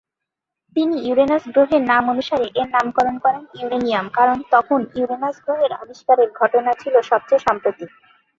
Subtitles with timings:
[0.75, 6.95] তিনি ইউরেনাস গ্রহের নামানুসারে এর নামকরণ করেন ইউরেনিয়াম কারণ তখন ইউরেনাস গ্রহের আবিষ্কারের ঘটনা ছিল
[7.09, 7.89] সবচেয়ে সাম্প্রতিক।